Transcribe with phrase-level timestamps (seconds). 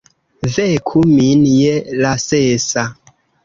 [0.53, 2.91] Veku min je la sesa!